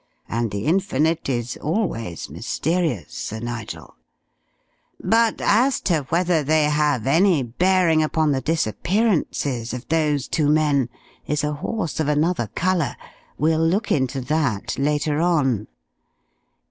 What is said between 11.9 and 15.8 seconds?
of another colour. We'll look into that later on.